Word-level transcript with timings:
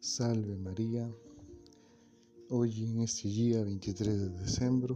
Salve 0.00 0.56
María. 0.56 1.10
Hoy 2.50 2.84
en 2.84 3.00
este 3.00 3.28
día 3.28 3.64
23 3.64 4.20
de 4.20 4.28
diciembre, 4.44 4.94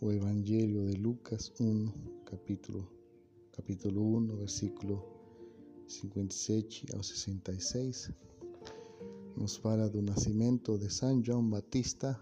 o 0.00 0.10
Evangelio 0.10 0.82
de 0.86 0.96
Lucas 0.96 1.52
1, 1.60 1.94
capítulo, 2.24 2.88
capítulo 3.52 4.02
1, 4.02 4.36
versículo 4.38 5.04
57 5.86 6.86
ao 6.94 7.02
66, 7.02 8.10
nos 9.36 9.58
fala 9.58 9.88
do 9.88 10.00
nascimento 10.00 10.78
de 10.78 10.90
São 10.90 11.22
João 11.22 11.48
Batista, 11.48 12.18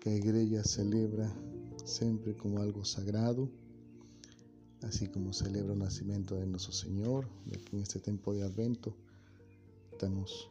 que 0.00 0.08
a 0.08 0.16
igreja 0.16 0.64
celebra 0.64 1.30
sempre 1.84 2.34
como 2.34 2.58
algo 2.58 2.84
sagrado, 2.84 3.48
así 4.82 5.06
como 5.08 5.32
celebra 5.32 5.74
o 5.74 5.76
nascimento 5.76 6.34
de 6.34 6.46
Nosso 6.46 6.72
Senhor, 6.72 7.28
que 7.66 7.76
en 7.76 7.82
este 7.82 8.00
tempo 8.00 8.32
de 8.32 8.42
Advento 8.42 8.96
estamos 9.92 10.50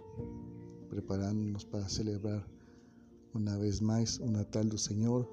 preparándonos 0.89 1.65
para 1.65 1.89
celebrar 1.89 2.47
una 3.33 3.57
vez 3.57 3.81
más 3.81 4.19
un 4.19 4.33
Natal 4.33 4.69
del 4.69 4.79
Señor, 4.79 5.27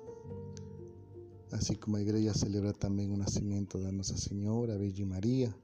así 1.53 1.77
como 1.77 1.99
la 1.99 2.03
iglesia 2.03 2.35
celebra 2.35 2.73
también 2.73 3.13
el 3.13 3.19
nacimiento 3.19 3.79
de 3.79 3.93
Nuestra 3.93 4.17
Señora, 4.17 4.77
Virgen 4.77 5.11
María. 5.11 5.55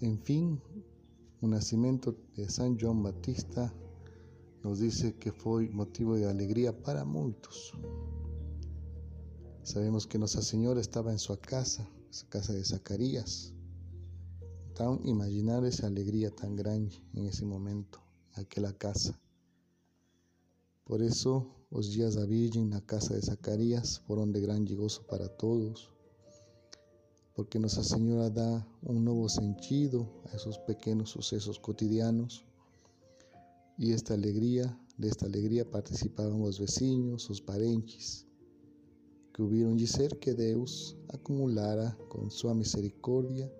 En 0.00 0.18
fin, 0.18 0.60
un 1.40 1.50
nacimiento 1.50 2.16
de 2.36 2.48
San 2.48 2.78
Juan 2.78 3.02
Batista 3.02 3.72
nos 4.64 4.80
dice 4.80 5.14
que 5.14 5.32
fue 5.32 5.68
motivo 5.68 6.16
de 6.16 6.28
alegría 6.28 6.82
para 6.82 7.04
muchos. 7.04 7.72
Sabemos 9.62 10.06
que 10.06 10.18
Nuestra 10.18 10.42
Señora 10.42 10.80
estaba 10.80 11.12
en 11.12 11.18
su 11.18 11.38
casa, 11.38 11.88
su 12.10 12.28
casa 12.28 12.52
de 12.52 12.64
Zacarías, 12.64 13.52
imaginar 15.04 15.64
esa 15.64 15.86
alegría 15.86 16.30
tan 16.30 16.54
grande 16.54 16.94
en 17.14 17.26
ese 17.26 17.46
momento, 17.46 17.98
en 18.34 18.42
aquella 18.42 18.72
casa. 18.72 19.18
Por 20.84 21.02
eso 21.02 21.46
los 21.70 21.90
días 21.92 22.14
da 22.14 22.26
Virgen 22.26 22.70
la 22.70 22.80
casa 22.82 23.14
de 23.14 23.22
Zacarías 23.22 24.00
fueron 24.06 24.32
de 24.32 24.40
gran 24.40 24.64
gozo 24.66 25.06
para 25.06 25.28
todos, 25.28 25.90
porque 27.34 27.58
Nuestra 27.58 27.82
Señora 27.82 28.28
da 28.28 28.66
un 28.82 29.02
nuevo 29.02 29.28
sentido 29.28 30.22
a 30.30 30.36
esos 30.36 30.58
pequeños 30.58 31.10
sucesos 31.10 31.58
cotidianos 31.58 32.44
y 33.78 33.92
esta 33.92 34.14
alegría, 34.14 34.78
de 34.98 35.08
esta 35.08 35.26
alegría 35.26 35.70
participaban 35.70 36.40
los 36.40 36.60
vecinos, 36.60 37.28
los 37.28 37.40
parentes, 37.40 38.26
que 39.32 39.42
hubieron 39.42 39.76
de 39.76 39.86
ser 39.86 40.18
que 40.18 40.34
Dios 40.34 40.96
acumulara 41.08 41.96
con 42.08 42.30
su 42.30 42.54
misericordia 42.54 43.50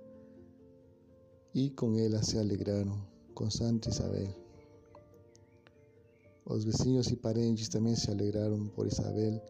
y 1.57 1.71
con 1.71 1.99
ella 1.99 2.23
se 2.23 2.39
alegraron 2.39 3.03
con 3.33 3.51
Santa 3.51 3.89
Isabel. 3.89 4.29
Los 6.45 6.67
vecinos 6.67 7.11
y 7.11 7.17
parientes 7.17 7.71
también 7.71 7.97
se 7.97 8.13
alegraron 8.13 8.69
por 8.69 8.87
Isabel 8.87 9.41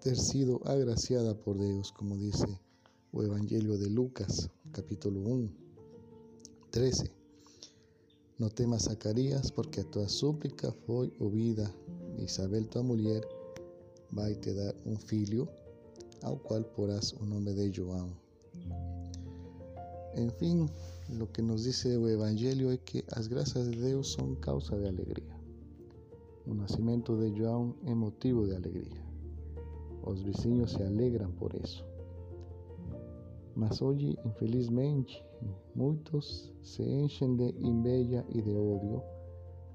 ter 0.00 0.16
sido 0.16 0.62
agraciada 0.64 1.34
por 1.34 1.58
Dios, 1.58 1.92
como 1.92 2.16
dice 2.16 2.46
el 3.12 3.26
Evangelio 3.26 3.76
de 3.76 3.90
Lucas, 3.90 4.48
capítulo 4.72 5.20
1, 5.20 5.50
13. 6.70 7.10
No 8.38 8.48
temas, 8.48 8.84
Zacarías, 8.84 9.52
porque 9.52 9.82
a 9.82 9.90
tu 9.90 10.08
súplica 10.08 10.72
fue 10.86 11.12
oída. 11.18 11.70
Isabel, 12.24 12.70
tu 12.70 12.82
mujer, 12.82 13.28
va 14.18 14.24
a 14.24 14.40
te 14.40 14.54
dar 14.54 14.74
un 14.86 14.98
filho, 14.98 15.46
al 16.22 16.40
cual 16.40 16.64
porás 16.74 17.12
un 17.20 17.28
nombre 17.28 17.52
de 17.52 17.70
João. 17.70 18.08
En 20.14 20.32
fin, 20.32 20.66
lo 21.18 21.30
que 21.32 21.42
nos 21.42 21.64
dice 21.64 21.94
el 21.94 22.08
Evangelio 22.08 22.70
es 22.70 22.80
que 22.80 23.04
las 23.16 23.28
gracias 23.28 23.66
de 23.70 23.88
Dios 23.88 24.08
son 24.08 24.36
causa 24.36 24.76
de 24.76 24.88
alegría. 24.88 25.38
Un 26.46 26.58
nacimiento 26.58 27.16
de 27.16 27.32
João 27.32 27.74
es 27.84 27.96
motivo 27.96 28.46
de 28.46 28.56
alegría. 28.56 29.04
Los 30.06 30.24
vecinos 30.24 30.72
se 30.72 30.84
alegran 30.84 31.32
por 31.32 31.54
eso. 31.56 31.84
Mas 33.54 33.82
hoy, 33.82 34.18
infelizmente, 34.24 35.12
muchos 35.74 36.52
se 36.62 36.82
enchen 36.82 37.36
de 37.36 37.54
inveja 37.58 38.24
y 38.28 38.42
de 38.42 38.56
odio 38.56 39.02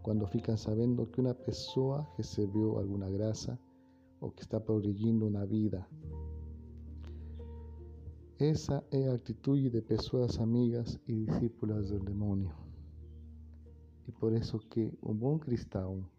cuando 0.01 0.27
fican 0.27 0.57
sabiendo 0.57 1.09
que 1.11 1.21
una 1.21 1.33
persona 1.33 2.07
recibió 2.17 2.79
alguna 2.79 3.09
gracia 3.09 3.59
o 4.19 4.33
que 4.33 4.41
está 4.41 4.63
progrediendo 4.63 5.25
una 5.25 5.45
vida 5.45 5.87
esa 8.37 8.83
es 8.91 9.05
la 9.05 9.13
actitud 9.13 9.57
de 9.71 9.81
personas 9.81 10.39
amigas 10.39 10.99
y 11.07 11.25
discípulas 11.25 11.89
del 11.89 12.03
demonio. 12.03 12.53
Y 14.07 14.11
por 14.11 14.33
eso 14.33 14.59
que 14.69 14.93
un 15.01 15.19
buen 15.19 15.39
cristiano 15.39 16.09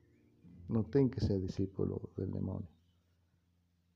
no 0.69 0.83
tiene 0.85 1.11
que 1.11 1.21
ser 1.21 1.43
discípulo 1.43 2.09
del 2.17 2.33
demonio. 2.33 2.69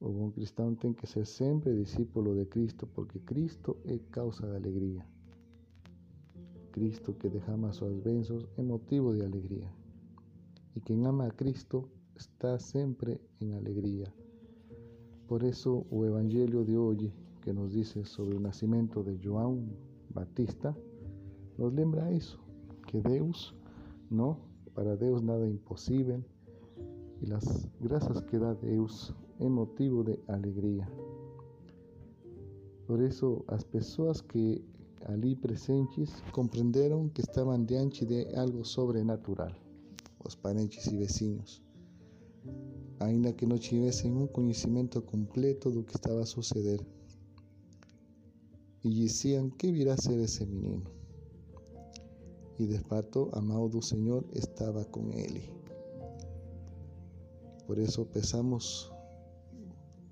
Un 0.01 0.19
buen 0.19 0.33
cristiano 0.33 0.77
tiene 0.77 0.97
que 0.97 1.07
ser 1.07 1.25
siempre 1.25 1.73
discípulo 1.73 2.35
de 2.35 2.47
Cristo 2.47 2.87
porque 2.95 3.21
Cristo 3.21 3.79
es 3.85 4.03
causa 4.11 4.47
de 4.47 4.57
alegría. 4.59 5.09
Cristo 6.73 7.17
que 7.17 7.31
derrama 7.31 7.73
sus 7.73 8.03
benzos 8.03 8.47
es 8.55 8.65
motivo 8.65 9.15
de 9.15 9.25
alegría. 9.25 9.73
Y 10.75 10.81
quien 10.83 11.07
ama 11.07 11.25
a 11.25 11.31
Cristo 11.31 11.89
está 12.15 12.59
siempre 12.59 13.19
en 13.41 13.55
alegría. 13.55 14.13
Por 15.27 15.43
eso 15.43 15.87
el 15.91 16.05
Evangelio 16.05 16.65
de 16.65 16.77
hoy 16.77 17.13
que 17.41 17.53
nos 17.53 17.73
dice 17.73 18.05
sobre 18.05 18.37
el 18.37 18.43
nacimiento 18.43 19.03
de 19.03 19.19
João 19.19 19.67
Batista, 20.15 20.77
nos 21.59 21.73
lembra 21.73 22.11
eso, 22.11 22.39
que 22.87 23.01
Deus, 23.01 23.55
no, 24.11 24.39
para 24.75 24.97
Deus 24.97 25.23
nada 25.23 25.47
imposible, 25.47 26.25
y 27.21 27.27
las 27.27 27.69
gracias 27.81 28.23
que 28.23 28.39
da 28.39 28.55
Deus 28.55 29.15
es 29.39 29.51
motivo 29.51 30.03
de 30.03 30.19
alegría. 30.29 30.89
Por 32.87 33.03
eso 33.03 33.45
las 33.49 33.65
personas 33.65 34.23
que 34.23 34.65
allí 35.07 35.35
presentes 35.35 36.23
comprendieron 36.33 37.11
que 37.11 37.23
estaban 37.23 37.67
diante 37.67 38.05
de 38.07 38.35
algo 38.37 38.65
sobrenatural, 38.65 39.57
los 40.25 40.37
parentes 40.37 40.91
y 40.93 40.97
vecinos, 40.97 41.63
ainda 42.99 43.33
que 43.35 43.47
no 43.47 43.57
tuviesen 43.57 44.17
un 44.17 44.29
conocimiento 44.29 45.05
completo 45.05 45.71
de 45.71 45.77
lo 45.77 45.87
que 45.87 45.95
estaba 45.95 46.23
a 46.23 46.27
suceder 46.27 46.85
y 48.83 49.03
decían 49.03 49.51
que 49.51 49.71
virá 49.73 49.95
a 49.95 49.99
ser 49.99 50.21
ese 50.21 50.47
menino. 50.47 50.91
Y 52.59 52.67
de 52.67 52.81
amado 53.33 53.69
del 53.69 53.83
Señor 53.83 54.27
estaba 54.33 54.85
con 54.85 55.13
él. 55.13 55.43
Por 57.67 57.79
eso 57.79 58.07
pensamos 58.07 58.93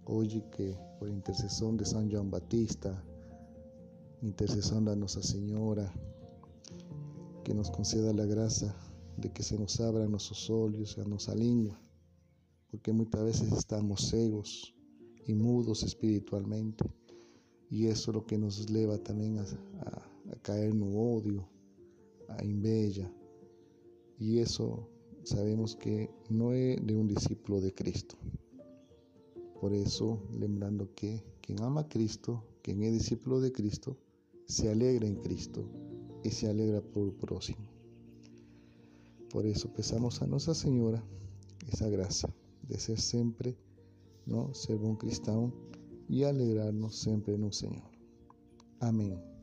hoy 0.05 0.43
que 0.57 0.77
por 0.99 1.09
intercesión 1.09 1.77
de 1.77 1.85
San 1.85 2.11
Juan 2.11 2.31
Batista, 2.31 3.03
intercesión 4.23 4.85
de 4.85 4.97
Nuestra 4.97 5.23
Señora, 5.23 5.93
que 7.45 7.55
nos 7.55 7.71
conceda 7.71 8.13
la 8.13 8.25
gracia 8.25 8.75
de 9.17 9.31
que 9.33 9.43
se 9.43 9.59
nos 9.59 9.81
abran 9.81 10.11
nuestros 10.11 10.49
ojos 10.49 10.97
y 10.97 11.09
nuestra 11.09 11.35
lengua, 11.35 11.79
porque 12.71 12.93
muchas 12.93 13.25
veces 13.25 13.53
estamos 13.53 14.09
ciegos 14.09 14.75
y 15.27 15.35
mudos 15.35 15.83
espiritualmente 15.83 16.85
y 17.71 17.87
eso 17.87 18.11
es 18.11 18.15
lo 18.15 18.27
que 18.27 18.39
nos 18.39 18.67
lleva 18.67 18.99
también 18.99 19.39
a, 19.39 19.45
caer 20.43 20.71
en 20.71 20.83
odio, 20.83 21.47
a 22.29 22.45
inveja. 22.45 23.11
Y 24.19 24.39
eso 24.39 24.89
sabemos 25.25 25.77
que 25.77 26.11
no 26.31 26.53
es 26.53 26.85
de 26.85 26.97
un 26.97 27.07
discípulo 27.07 27.61
de 27.61 27.75
Cristo. 27.75 28.17
Por 29.61 29.73
eso, 29.73 30.23
lembrando 30.33 30.95
que 30.95 31.23
quien 31.41 31.63
ama 31.63 31.83
a 31.83 31.89
Cristo, 31.89 32.45
quien 32.63 32.83
es 32.83 32.93
discípulo 32.93 33.41
de 33.41 33.53
Cristo, 33.53 33.97
se 34.47 34.71
alegra 34.71 35.07
en 35.07 35.17
Cristo 35.17 35.69
y 36.25 36.31
se 36.31 36.49
alegra 36.49 36.81
por 36.81 37.09
el 37.09 37.13
próximo. 37.13 37.69
Por 39.31 39.45
eso 39.45 39.73
pesamos 39.73 40.23
a 40.23 40.27
Nuestra 40.27 40.55
Señora 40.55 41.05
esa 41.71 41.89
gracia 41.91 42.35
de 42.67 42.79
ser 42.79 42.99
siempre, 42.99 43.57
¿no? 44.25 44.55
ser 44.55 44.77
un 44.77 44.97
cristiano 44.97 45.53
y 46.09 46.25
alegrarnos 46.25 46.97
siempre 46.97 47.35
en 47.35 47.45
un 47.45 47.53
Señor. 47.53 47.91
Amén. 48.81 49.38